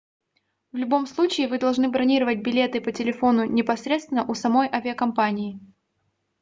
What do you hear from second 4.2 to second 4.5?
у